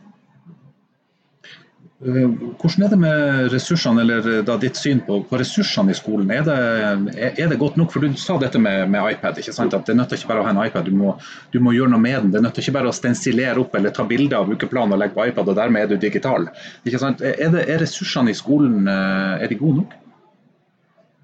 Eh, 1.98 2.30
hvordan 2.62 2.84
er 2.86 2.92
det 2.92 2.96
med 3.02 3.48
ressursene, 3.50 4.04
eller 4.04 4.26
eh, 4.30 4.42
da 4.46 4.54
ditt 4.62 4.78
syn 4.78 5.00
på, 5.02 5.16
på 5.26 5.38
ressursene 5.40 5.90
i 5.90 5.96
skolen? 5.98 6.30
Er 6.30 6.44
det, 6.46 6.58
er 7.26 7.50
det, 7.50 7.58
godt 7.58 7.78
nok? 7.80 7.90
For 7.90 8.06
Du 8.06 8.14
sa 8.14 8.36
dette 8.38 8.60
med, 8.62 8.86
med 8.92 9.16
iPad. 9.16 9.40
ikke 9.42 9.54
sant? 9.56 9.74
At 9.74 9.90
Det 9.90 9.96
nytter 9.98 10.14
ikke 10.14 10.30
bare 10.30 10.44
å 10.44 10.46
ha 10.46 10.54
en 10.54 10.62
iPad, 10.62 10.86
du 10.86 10.94
må, 10.94 11.16
du 11.50 11.58
må 11.58 11.74
gjøre 11.74 11.90
noe 11.96 12.04
med 12.04 12.20
den. 12.22 12.34
Det 12.36 12.44
nytter 12.44 12.62
ikke 12.62 12.76
bare 12.78 12.92
å 12.92 12.94
stensilere 12.94 13.58
opp 13.64 13.74
eller 13.74 13.94
ta 13.94 14.06
bilder 14.06 14.44
av 14.44 14.52
ukeplanen 14.54 14.94
og 14.94 15.02
legge 15.02 15.18
på 15.18 15.26
iPad, 15.26 15.50
og 15.50 15.58
dermed 15.58 15.82
er 15.82 15.90
du 15.90 16.06
digital. 16.06 16.46
Ikke 16.86 17.02
sant? 17.02 17.24
Er, 17.26 17.50
det, 17.56 17.66
er 17.66 17.82
ressursene 17.82 18.30
i 18.30 18.38
skolen 18.38 18.86
eh, 18.86 19.42
er 19.42 19.50
de 19.50 19.58
gode 19.58 19.82
nok? 19.82 19.98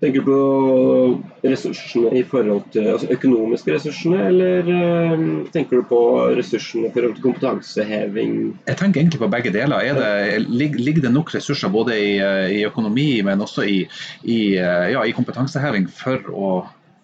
Tenker 0.04 0.20
du 0.20 0.26
på 0.26 1.49
ressursene 1.49 2.11
i 2.18 2.20
forhold 2.28 2.66
til 2.75 2.90
altså 2.92 3.06
økonomiske 3.14 3.73
ressursene, 3.73 4.18
eller 4.28 4.66
uh, 4.68 5.23
tenker 5.54 5.80
du 5.80 5.87
på 5.88 6.00
ressursene 6.37 6.90
i 6.90 6.92
forhold 6.92 7.14
til 7.16 7.25
kompetanseheving? 7.25 8.34
Jeg 8.68 8.80
tenker 8.82 9.00
egentlig 9.00 9.23
på 9.23 9.30
begge 9.32 9.54
deler. 9.54 9.88
Det, 9.96 10.76
ligger 10.76 11.06
det 11.06 11.14
nok 11.14 11.32
ressurser 11.32 11.73
både 11.73 11.96
i, 11.96 12.12
eh, 12.20 12.52
i 12.58 12.61
økonomi, 12.68 13.08
men 13.25 13.40
også 13.40 13.64
i, 13.64 13.80
i, 14.28 14.38
eh, 14.61 14.92
ja, 14.92 15.06
i 15.08 15.16
kompetanseheving 15.16 15.88
for 15.88 16.28
å, 16.37 16.52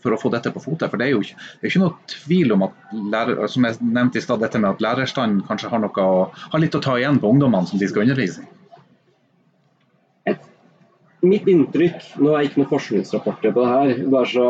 for 0.04 0.12
å 0.12 0.20
få 0.20 0.34
dette 0.36 0.52
på 0.52 0.60
fote. 0.68 0.92
For 0.92 1.00
det 1.00 1.08
er 1.08 1.16
jo 1.16 1.24
ikke, 1.24 1.40
det 1.40 1.64
er 1.64 1.72
ikke 1.72 1.84
noe 1.86 2.14
tvil 2.18 2.56
om 2.58 2.68
at 2.68 2.96
lærer, 3.16 3.44
som 3.48 3.64
jeg 3.64 3.80
nevnte 3.80 4.20
i 4.20 4.28
sted, 4.28 4.44
dette 4.44 4.60
med 4.60 4.74
at 4.74 4.84
lærerstanden 4.84 5.40
kanskje 5.48 5.72
har, 5.72 5.80
noe, 5.88 6.08
har 6.36 6.60
litt 6.60 6.76
å 6.76 6.84
ta 6.84 7.00
igjen 7.00 7.22
på 7.22 7.32
ungdommene 7.32 7.72
som 7.72 7.80
de 7.80 7.88
skal 7.88 8.04
undervise 8.04 8.44
i 8.44 8.59
mitt 11.26 11.48
inntrykk 11.50 12.16
Nå 12.20 12.32
er 12.32 12.42
jeg 12.42 12.50
ikke 12.50 12.62
noen 12.62 12.70
forskningsrapporter 12.70 13.54
på 13.54 13.64
det 13.64 13.72
her, 13.72 13.92
bare 14.12 14.30
så 14.30 14.46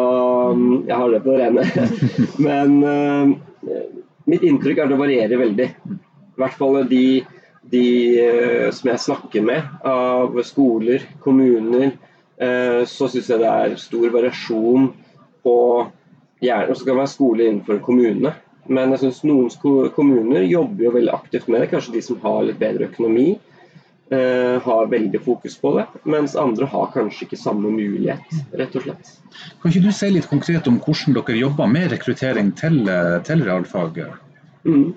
um, 0.54 0.82
jeg 0.86 0.96
har 0.96 1.12
det 1.12 1.22
på 1.24 1.34
det 1.34 1.40
rene. 1.42 1.88
Men 2.46 2.76
uh, 2.84 3.80
mitt 4.30 4.46
inntrykk 4.46 4.78
er 4.78 4.86
at 4.86 4.94
det 4.94 5.00
varierer 5.00 5.42
veldig. 5.42 5.68
I 5.70 6.42
hvert 6.42 6.58
fall 6.58 6.80
de, 6.90 7.04
de 7.72 7.86
uh, 8.22 8.68
som 8.74 8.92
jeg 8.92 9.04
snakker 9.06 9.46
med 9.46 9.86
av 9.86 10.38
skoler, 10.46 11.06
kommuner, 11.24 11.96
uh, 12.42 12.82
så 12.88 13.10
syns 13.10 13.32
jeg 13.32 13.42
det 13.42 13.50
er 13.50 13.80
stor 13.80 14.06
variasjon 14.14 14.92
på 15.44 15.56
gjerne, 16.40 16.76
så 16.76 16.86
kan 16.86 16.94
det 16.94 17.02
være 17.02 17.16
skole 17.16 17.48
innenfor 17.48 17.82
kommunene. 17.84 18.36
Men 18.70 18.92
jeg 18.94 19.02
syns 19.02 19.24
noen 19.26 19.90
kommuner 19.96 20.44
jobber 20.46 20.86
jo 20.86 20.94
veldig 20.94 21.14
aktivt 21.16 21.48
med 21.50 21.64
det. 21.64 21.70
Kanskje 21.72 21.96
de 21.96 22.02
som 22.04 22.20
har 22.22 22.44
litt 22.46 22.60
bedre 22.60 22.86
økonomi 22.92 23.32
har 24.10 24.88
veldig 24.90 25.20
fokus 25.22 25.54
på 25.60 25.70
det, 25.76 25.84
mens 26.02 26.32
andre 26.36 26.66
har 26.66 26.88
kanskje 26.94 27.28
ikke 27.28 27.36
samme 27.38 27.70
mulighet, 27.70 28.40
rett 28.58 28.74
og 28.74 28.82
slett. 28.82 29.12
Kan 29.62 29.70
ikke 29.70 29.84
du 29.84 29.92
si 29.94 30.08
litt 30.10 30.26
konkret 30.30 30.66
om 30.70 30.80
hvordan 30.82 31.14
dere 31.18 31.38
jobber 31.38 31.70
med 31.70 31.92
rekruttering 31.92 32.50
til, 32.58 32.80
eh, 32.90 33.20
til 33.26 33.44
realfaget? 33.46 34.18
Mm. 34.64 34.92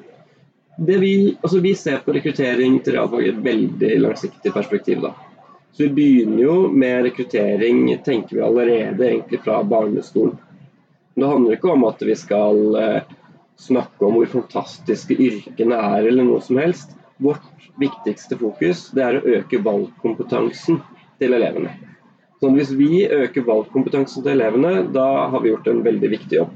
Vi, 0.88 1.38
altså 1.41 1.60
vi, 1.60 1.75
ser 1.75 2.01
på 2.01 2.15
rekruttering 2.15 2.79
til 2.82 2.98
realfag 2.98 3.27
i 3.27 3.29
et 3.29 3.43
veldig 3.46 3.91
langsiktig 4.01 4.53
perspektiv. 4.53 5.03
Da. 5.05 5.13
Så 5.74 5.84
Vi 5.84 5.89
begynner 5.89 6.43
jo 6.43 6.55
med 6.72 7.03
rekruttering 7.05 7.86
tenker 8.05 8.36
vi 8.36 8.41
allerede 8.41 9.05
egentlig 9.10 9.43
fra 9.46 9.62
barneskolen. 9.63 10.38
Det 11.15 11.29
handler 11.29 11.53
ikke 11.53 11.70
om 11.70 11.84
at 11.86 12.01
vi 12.01 12.15
skal 12.17 12.75
eh, 12.82 13.13
snakke 13.62 14.05
om 14.05 14.17
hvor 14.17 14.32
fantastiske 14.39 15.13
yrkene 15.13 15.77
er 15.77 16.10
eller 16.10 16.25
noe 16.25 16.41
som 16.41 16.58
helst. 16.58 16.98
Vårt 17.17 17.70
viktigste 17.79 18.38
fokus 18.39 18.88
det 18.96 19.03
er 19.05 19.20
å 19.20 19.38
øke 19.38 19.62
valgkompetansen 19.63 20.79
til 21.22 21.36
elevene. 21.38 21.74
Så 22.41 22.50
hvis 22.51 22.74
vi 22.75 23.05
øker 23.05 23.46
valgkompetansen 23.48 24.25
til 24.25 24.34
elevene, 24.34 24.89
da 24.91 25.29
har 25.32 25.43
vi 25.43 25.53
gjort 25.53 25.70
en 25.72 25.84
veldig 25.86 26.10
viktig 26.17 26.41
jobb. 26.41 26.51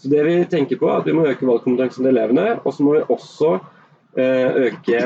Så 0.00 0.10
det 0.10 0.24
vi 0.26 0.34
tenker 0.50 0.80
på 0.80 0.88
er 0.90 1.00
at 1.00 1.06
Vi 1.06 1.14
må 1.14 1.26
øke 1.28 1.46
valgkompetansen 1.46 2.02
til 2.02 2.10
elevene, 2.10 2.58
og 2.64 2.74
så 2.74 2.82
må 2.82 2.96
vi 2.96 3.04
også 3.14 3.52
eh, 4.18 4.68
øke 4.68 5.04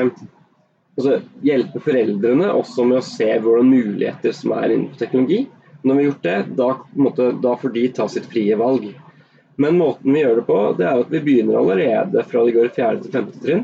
altså 0.99 1.19
hjelpe 1.45 1.79
foreldrene 1.83 2.49
også 2.51 2.87
med 2.89 2.99
å 2.99 3.05
se 3.05 3.29
hvordan 3.39 3.69
muligheter 3.69 4.33
som 4.35 4.55
er 4.57 4.73
innenfor 4.73 4.99
teknologi. 4.99 5.43
Når 5.83 5.95
vi 5.95 6.01
har 6.01 6.09
gjort 6.09 6.25
det, 6.25 6.39
da, 6.57 6.69
måte, 6.99 7.29
da 7.43 7.53
får 7.61 7.75
de 7.75 7.85
ta 7.95 8.07
sitt 8.11 8.27
frie 8.31 8.55
valg. 8.59 8.89
Men 9.59 9.77
måten 9.79 10.15
vi 10.15 10.23
gjør 10.23 10.41
det 10.41 10.47
på, 10.47 10.57
det 10.79 10.87
er 10.87 11.03
at 11.03 11.13
vi 11.13 11.21
begynner 11.23 11.59
allerede 11.59 12.23
fra 12.27 12.43
de 12.47 12.55
går 12.55 12.67
i 12.67 12.73
4. 12.75 13.03
til 13.03 13.15
5. 13.15 13.29
trinn. 13.43 13.63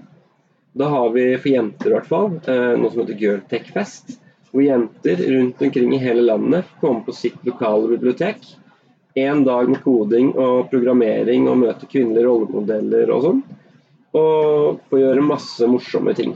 Da 0.75 0.85
har 0.85 1.09
vi 1.09 1.37
for 1.37 1.51
jenter 1.51 1.87
i 1.87 1.93
hvert 1.93 2.07
fall 2.09 2.33
eh, 2.51 2.73
noe 2.75 2.91
som 2.91 3.05
heter 3.05 3.15
Girltech 3.19 3.69
Fest. 3.71 4.17
Hvor 4.51 4.63
jenter 4.63 5.21
rundt 5.31 5.61
omkring 5.63 5.93
i 5.95 6.01
hele 6.03 6.25
landet 6.25 6.67
kommer 6.81 7.05
på 7.05 7.15
sitt 7.15 7.37
lokale 7.47 7.87
bibliotek. 7.93 8.43
En 9.15 9.45
dag 9.47 9.69
med 9.71 9.79
koding 9.85 10.33
og 10.33 10.67
programmering 10.73 11.47
og 11.47 11.61
møte 11.61 11.87
kvinnelige 11.87 12.27
rollemodeller 12.27 13.15
og 13.15 13.23
sånn. 13.23 13.41
Og 14.19 14.83
få 14.91 14.99
gjøre 14.99 15.23
masse 15.23 15.71
morsomme 15.71 16.11
ting. 16.17 16.35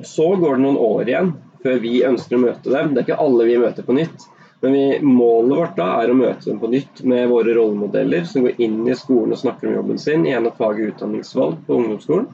Så 0.00 0.32
går 0.40 0.56
det 0.56 0.64
noen 0.64 0.80
år 0.80 1.12
igjen 1.12 1.32
før 1.60 1.80
vi 1.84 1.94
ønsker 2.08 2.38
å 2.38 2.44
møte 2.48 2.72
dem. 2.72 2.94
Det 2.94 3.02
er 3.02 3.10
ikke 3.10 3.22
alle 3.28 3.52
vi 3.52 3.60
møter 3.60 3.84
på 3.84 4.00
nytt. 4.00 4.28
Men 4.64 4.78
vi, 4.78 4.84
målet 5.04 5.58
vårt 5.58 5.76
da 5.76 5.94
er 6.00 6.12
å 6.12 6.16
møte 6.16 6.48
dem 6.48 6.60
på 6.60 6.72
nytt 6.72 7.04
med 7.04 7.28
våre 7.28 7.52
rollemodeller 7.56 8.24
som 8.28 8.48
går 8.48 8.64
inn 8.64 8.80
i 8.88 8.96
skolen 8.96 9.36
og 9.36 9.44
snakker 9.44 9.68
om 9.68 9.82
jobben 9.82 10.00
sin 10.00 10.24
i 10.24 10.32
en 10.36 10.48
av 10.48 10.56
fag- 10.56 10.80
og 10.80 10.94
utdanningsvalg 10.94 11.66
på 11.66 11.82
ungdomsskolen. 11.82 12.32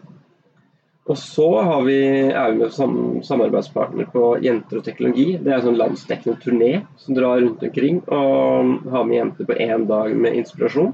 Og 1.07 1.19
så 1.19 1.47
vi, 1.87 1.99
er 2.35 2.51
vi 2.51 2.59
med 2.59 2.73
som 2.75 2.97
samarbeidspartner 3.23 4.09
på 4.11 4.33
Jenter 4.43 4.81
og 4.81 4.87
teknologi. 4.89 5.37
Det 5.39 5.53
er 5.53 5.61
en 5.61 5.69
sånn 5.69 5.79
landsdekkende 5.79 6.41
turné 6.43 6.71
som 6.99 7.15
drar 7.15 7.39
rundt 7.45 7.63
omkring 7.63 8.01
og 8.11 8.89
har 8.91 9.07
med 9.07 9.21
jenter 9.21 9.47
på 9.47 9.59
én 9.63 9.87
dag 9.87 10.17
med 10.19 10.35
inspirasjon. 10.41 10.91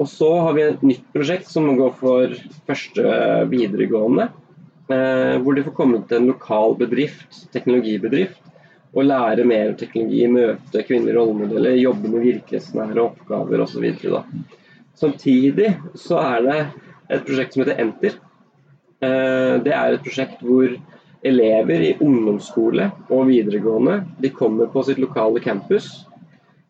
Og 0.00 0.08
så 0.08 0.30
har 0.40 0.56
vi 0.56 0.64
et 0.64 0.82
nytt 0.84 1.04
prosjekt 1.12 1.48
som 1.52 1.68
går 1.76 1.92
for 2.00 2.32
første 2.68 3.04
videregående. 3.52 4.30
Eh, 4.88 5.36
hvor 5.42 5.56
de 5.56 5.64
får 5.66 5.76
komme 5.76 6.00
til 6.06 6.20
en 6.20 6.28
lokal 6.30 6.76
bedrift, 6.80 7.40
teknologibedrift, 7.52 8.40
og 8.96 9.08
lære 9.10 9.44
mer 9.44 9.74
teknologi, 9.76 10.22
møte 10.30 10.84
kvinnelige 10.86 11.18
rollemodeller, 11.18 11.76
jobbe 11.80 12.12
med 12.12 12.24
virkelighetsnære 12.30 13.02
oppgaver 13.02 13.64
osv. 13.64 13.88
Samtidig 14.96 15.74
så 16.00 16.20
er 16.22 16.46
det 16.46 16.60
et 17.12 17.26
prosjekt 17.26 17.56
som 17.56 17.64
heter 17.64 17.82
Enter, 17.82 18.16
det 19.00 19.72
er 19.76 19.92
et 19.92 20.04
prosjekt 20.04 20.40
hvor 20.40 20.70
elever 21.26 21.82
i 21.82 21.94
ungdomsskole 22.00 22.90
og 23.10 23.26
videregående 23.30 24.00
de 24.22 24.30
kommer 24.34 24.70
på 24.72 24.84
sitt 24.86 25.00
lokale 25.02 25.42
campus. 25.42 25.88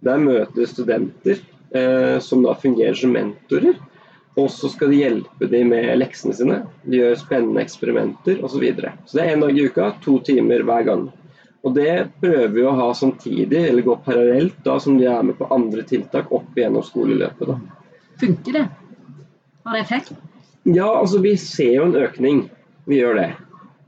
Der 0.04 0.20
møter 0.22 0.68
studenter 0.68 1.40
eh, 1.74 2.16
som 2.22 2.44
da 2.44 2.54
fungerer 2.58 2.96
som 2.96 3.14
mentorer. 3.16 3.76
Og 4.36 4.50
så 4.52 4.68
skal 4.68 4.92
de 4.92 5.00
hjelpe 5.00 5.48
dem 5.48 5.70
med 5.72 5.88
leksene 5.96 6.36
sine. 6.36 6.58
De 6.84 7.00
gjør 7.00 7.16
spennende 7.20 7.62
eksperimenter 7.64 8.42
osv. 8.42 8.58
Så, 8.58 8.60
videre. 8.60 8.92
så 9.06 9.18
det 9.18 9.24
er 9.24 9.36
én 9.36 9.44
dag 9.44 9.56
i 9.56 9.64
uka, 9.64 9.94
to 10.04 10.18
timer 10.24 10.64
hver 10.68 10.84
gang. 10.88 11.06
Og 11.64 11.74
Det 11.74 11.92
prøver 12.20 12.52
vi 12.52 12.62
å 12.62 12.74
ha 12.78 12.90
samtidig, 12.94 13.62
eller 13.70 13.82
gå 13.82 13.96
parallelt 14.04 14.60
da, 14.62 14.76
som 14.78 15.00
de 15.00 15.08
er 15.10 15.24
med 15.26 15.34
på 15.38 15.48
andre 15.50 15.82
tiltak 15.88 16.28
opp 16.30 16.52
igjennom 16.54 16.84
skoleløpet. 16.86 17.48
Da. 17.48 17.56
Funker 18.20 18.58
det? 18.60 18.66
Har 19.64 19.74
det 19.74 19.80
effekt? 19.82 20.12
Ja, 20.66 20.88
altså 20.98 21.20
vi 21.22 21.36
ser 21.38 21.76
jo 21.76 21.84
en 21.86 21.98
økning. 22.00 22.46
Vi 22.90 22.98
gjør 22.98 23.20
det. 23.20 23.28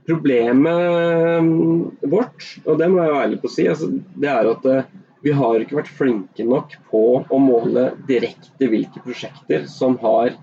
Problemet 0.06 1.42
mm, 1.44 1.80
vårt, 2.06 2.44
og 2.64 2.78
det 2.78 2.86
må 2.88 3.02
jeg 3.02 3.12
være 3.12 3.24
ærlig 3.26 3.38
på 3.42 3.50
å 3.50 3.52
si, 3.52 3.66
altså, 3.68 3.90
det 4.16 4.30
er 4.30 4.48
at 4.48 4.68
eh, 4.70 4.92
vi 5.26 5.34
har 5.34 5.58
ikke 5.60 5.80
vært 5.80 5.90
flinke 5.98 6.46
nok 6.46 6.76
på 6.88 7.02
å 7.20 7.40
måle 7.42 7.90
direkte 8.08 8.70
hvilke 8.70 9.02
prosjekter 9.04 9.66
som 9.68 9.98
har 10.04 10.36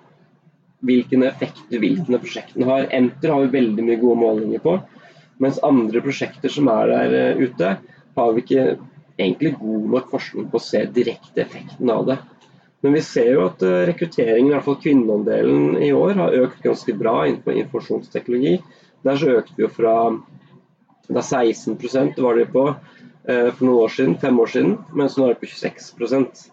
hvilken 0.85 1.23
effekt 1.25 1.71
hvilke 1.71 2.19
prosjektene 2.19 2.67
har. 2.67 2.89
Enter 2.93 3.31
har 3.33 3.45
vi 3.45 3.55
veldig 3.55 3.87
mye 3.87 4.01
gode 4.03 4.19
målinger 4.21 4.61
på, 4.61 4.75
mens 5.41 5.61
andre 5.65 6.03
prosjekter 6.03 6.51
som 6.51 6.67
er 6.75 6.91
der 6.91 7.17
eh, 7.21 7.41
ute, 7.47 7.77
har 8.15 8.35
vi 8.35 8.43
ikke 8.43 8.67
egentlig 9.15 9.55
god 9.61 9.91
nok 9.95 10.11
forskning 10.11 10.51
på 10.51 10.59
å 10.59 10.67
se 10.67 10.83
direkte 10.99 11.47
effekten 11.47 11.95
av 11.95 12.05
det. 12.11 12.19
Men 12.83 12.93
vi 12.93 13.01
ser 13.01 13.31
jo 13.33 13.45
at 13.47 13.63
eh, 13.65 13.83
rekrutteringen, 13.89 14.51
i 14.51 14.55
hvert 14.55 14.65
fall 14.67 14.81
kvinneandelen 14.81 15.77
i 15.81 15.91
år, 15.95 16.15
har 16.19 16.39
økt 16.43 16.63
ganske 16.65 16.95
bra 16.99 17.15
innenfor 17.25 17.55
informasjonsteknologi. 17.55 18.59
Der 19.05 19.21
så 19.21 19.37
økte 19.39 19.55
vi 19.57 19.65
jo 19.65 19.71
fra 19.73 19.95
da 21.05 21.21
16% 21.21 22.21
var 22.21 22.39
det 22.39 22.47
på 22.53 22.65
eh, 22.69 23.49
for 23.53 23.63
noen 23.65 23.81
år 23.85 23.95
siden, 23.95 24.19
fem 24.21 24.39
år 24.41 24.53
siden, 24.53 24.77
mens 24.97 25.17
nå 25.17 25.27
er 25.27 25.35
det 25.35 25.43
på 25.43 25.51
26% 25.51 26.45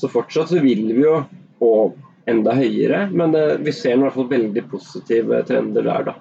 Så 0.00 0.08
fortsatt 0.08 0.52
så 0.52 0.60
vil 0.64 0.86
vi 0.88 1.04
jo 1.04 1.18
og 1.60 1.98
enda 2.30 2.54
høyere, 2.56 3.02
men 3.12 3.34
vi 3.60 3.72
ser 3.76 3.98
i 3.98 4.00
hvert 4.00 4.14
fall 4.14 4.30
veldig 4.30 4.62
positive 4.70 5.42
trender 5.48 5.84
der, 5.84 6.06
da. 6.06 6.14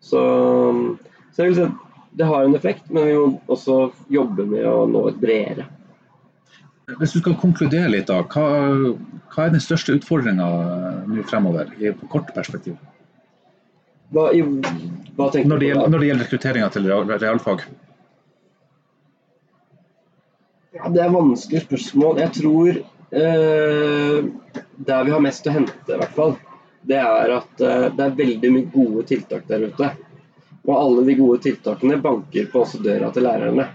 Så, 0.00 0.20
så 1.32 1.42
jeg 1.42 1.50
vil 1.50 1.58
si 1.58 1.66
at 1.66 1.82
det 2.16 2.28
har 2.30 2.44
en 2.44 2.56
effekt, 2.56 2.88
men 2.88 3.08
vi 3.08 3.16
må 3.18 3.40
også 3.52 3.90
jobbe 4.12 4.46
med 4.48 4.64
å 4.68 4.86
nå 4.88 5.02
et 5.10 5.18
bredere. 5.20 5.66
Hvis 6.86 7.16
du 7.16 7.18
skal 7.18 7.34
konkludere 7.40 7.88
litt, 7.90 8.06
da, 8.06 8.20
hva, 8.22 8.42
hva 9.32 9.46
er 9.46 9.54
den 9.56 9.62
største 9.62 9.96
utfordringa 9.96 10.44
nå 11.10 11.24
fremover 11.26 11.72
i, 11.80 11.90
på 11.90 12.06
kort 12.12 12.30
perspektiv? 12.36 12.76
Hva, 14.14 14.28
i, 14.30 14.44
hva 15.16 15.26
når, 15.34 15.58
det 15.58 15.70
gjelder, 15.72 15.90
når 15.90 15.98
det 15.98 16.10
gjelder 16.10 16.28
rekrutteringa 16.28 16.68
til 16.76 16.86
realfag? 17.10 17.64
Ja, 20.76 20.88
Det 20.94 21.02
er 21.02 21.10
vanskelig 21.10 21.64
spørsmål. 21.64 22.20
Jeg 22.22 22.32
tror 22.36 22.70
eh, 22.78 24.28
der 24.90 25.08
vi 25.08 25.14
har 25.16 25.24
mest 25.24 25.50
å 25.50 25.56
hente, 25.56 25.90
i 25.90 25.98
hvert 25.98 26.14
fall, 26.14 26.36
det 26.86 27.00
er 27.02 27.34
at 27.40 27.64
eh, 27.66 27.88
det 27.96 28.06
er 28.06 28.18
veldig 28.20 28.52
mye 28.54 28.70
gode 28.70 29.06
tiltak 29.10 29.48
der 29.50 29.66
ute. 29.72 29.90
Og 30.66 30.74
alle 30.76 31.02
de 31.06 31.18
gode 31.18 31.42
tiltakene 31.42 31.98
banker 32.02 32.46
på 32.52 32.62
også 32.62 32.78
døra 32.82 33.10
til 33.14 33.26
lærerne. 33.26 33.66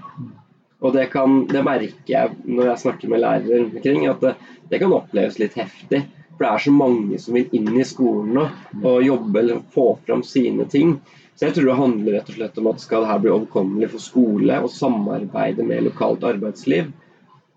Og 0.81 0.95
det, 0.95 1.05
kan, 1.13 1.43
det 1.51 1.61
merker 1.65 2.09
jeg 2.09 2.35
når 2.49 2.71
jeg 2.71 2.81
snakker 2.83 3.11
med 3.11 3.21
lærere 3.21 3.59
rundt 3.59 3.77
omkring, 3.77 4.05
at 4.09 4.23
det, 4.23 4.33
det, 4.69 4.79
kan 4.81 4.95
oppleves 4.95 5.37
litt 5.41 5.57
heftig. 5.59 6.01
For 6.31 6.45
det 6.45 6.51
er 6.51 6.63
så 6.65 6.73
mange 6.73 7.19
som 7.21 7.37
vil 7.37 7.51
inn 7.57 7.75
i 7.77 7.85
skolen 7.85 8.31
nå 8.37 8.45
og 8.81 9.03
jobbe 9.05 9.43
eller 9.43 9.61
få 9.75 9.91
fram 10.07 10.23
sine 10.25 10.65
ting. 10.71 10.95
Så 11.35 11.47
jeg 11.47 11.55
tror 11.55 11.69
det 11.69 11.77
handler 11.77 12.17
rett 12.17 12.31
og 12.31 12.37
slett 12.39 12.57
om 12.61 12.69
at 12.71 12.81
skal 12.81 13.05
dette 13.05 13.21
bli 13.23 13.33
overkommelig 13.33 13.91
for 13.93 14.03
skole 14.03 14.57
og 14.61 14.73
samarbeide 14.73 15.65
med 15.65 15.85
lokalt 15.85 16.25
arbeidsliv, 16.27 16.89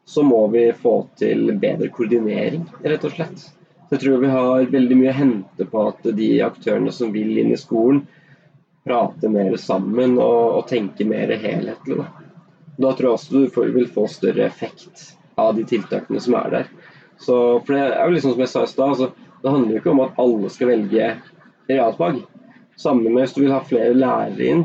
så 0.05 0.25
må 0.25 0.43
vi 0.53 0.67
få 0.77 0.99
til 1.17 1.49
bedre 1.61 1.89
koordinering, 1.93 2.67
rett 2.85 3.07
og 3.09 3.15
slett. 3.17 3.41
Så 3.41 3.97
jeg 3.97 4.03
tror 4.03 4.21
vi 4.21 4.33
har 4.33 4.69
veldig 4.73 4.99
mye 5.01 5.13
å 5.13 5.17
hente 5.17 5.69
på 5.69 5.87
at 5.89 6.05
de 6.17 6.29
aktørene 6.45 6.93
som 6.93 7.13
vil 7.13 7.41
inn 7.41 7.53
i 7.53 7.61
skolen, 7.61 8.05
prater 8.85 9.33
mer 9.33 9.57
sammen 9.57 10.19
og, 10.21 10.59
og 10.59 10.69
tenker 10.69 11.09
mer 11.09 11.33
helhetlig. 11.41 12.03
Da. 12.03 12.24
Da 12.77 12.93
tror 12.93 13.09
jeg 13.09 13.19
også 13.19 13.35
du 13.35 13.73
vil 13.77 13.91
få 13.91 14.07
større 14.11 14.47
effekt 14.49 15.15
av 15.39 15.55
de 15.57 15.65
tiltakene 15.69 16.21
som 16.21 16.37
er 16.39 16.51
der. 16.51 16.71
Så, 17.19 17.37
for 17.67 17.75
Det 17.75 17.83
er 17.83 18.07
jo 18.07 18.15
liksom 18.15 18.35
som 18.35 18.43
jeg 18.43 18.51
sa 18.51 18.63
i 18.65 18.71
stad, 18.71 18.89
altså, 18.89 19.11
det 19.43 19.51
handler 19.51 19.75
jo 19.75 19.83
ikke 19.83 19.93
om 19.93 20.03
at 20.05 20.19
alle 20.19 20.51
skal 20.51 20.73
velge 20.73 21.11
realfag. 21.71 22.23
Sammen 22.77 23.07
med 23.13 23.23
hvis 23.23 23.37
du 23.37 23.45
vil 23.45 23.55
ha 23.55 23.61
flere 23.63 23.95
lærere 23.95 24.51
inn, 24.51 24.65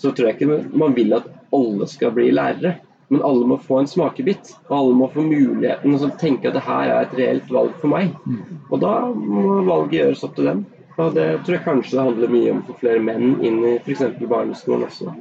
så 0.00 0.10
tror 0.10 0.30
jeg 0.30 0.38
ikke 0.38 0.58
man 0.74 0.94
vil 0.96 1.14
at 1.14 1.28
alle 1.54 1.86
skal 1.90 2.14
bli 2.16 2.30
lærere. 2.34 2.76
Men 3.12 3.22
alle 3.22 3.46
må 3.46 3.58
få 3.60 3.82
en 3.82 3.86
smakebit, 3.86 4.54
og 4.68 4.76
alle 4.78 4.94
må 4.96 5.08
få 5.12 5.22
muligheten 5.22 5.92
til 5.92 6.06
å 6.08 6.14
tenke 6.18 6.48
at 6.48 6.56
det 6.56 6.64
her 6.66 6.88
er 6.88 7.02
et 7.04 7.18
reelt 7.18 7.50
valg 7.52 7.74
for 7.82 7.92
meg. 7.92 8.14
Og 8.72 8.80
da 8.82 8.94
må 9.12 9.60
valget 9.68 9.98
gjøres 10.00 10.24
opp 10.26 10.38
til 10.38 10.48
dem. 10.50 10.64
Og 10.96 11.14
det 11.14 11.26
tror 11.44 11.56
jeg 11.56 11.64
kanskje 11.66 11.98
det 11.98 12.06
handler 12.06 12.32
mye 12.32 12.54
om 12.54 12.62
å 12.62 12.66
få 12.68 12.78
flere 12.80 13.02
menn 13.02 13.36
inn 13.44 13.60
i 13.66 13.74
f.eks. 13.82 14.02
barneskolen 14.30 14.86
også. 14.88 15.14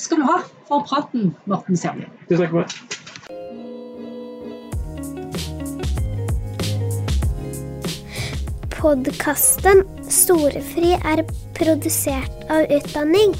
Takk 0.00 0.06
skal 0.06 0.16
du 0.16 0.22
ha 0.24 0.38
for 0.64 0.80
praten, 0.88 1.34
Morten 1.44 1.76
Særli. 1.76 2.06
Tusen 2.28 2.40
takk 2.40 2.50
for 2.54 2.58
meg. 2.62 2.68
Podkasten 8.78 9.84
Storefri 10.08 10.96
er 11.04 11.20
produsert 11.58 12.48
av 12.48 12.64
Utdanning. 12.78 13.36